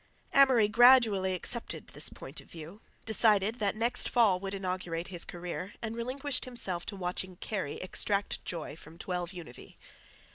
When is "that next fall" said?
3.59-4.39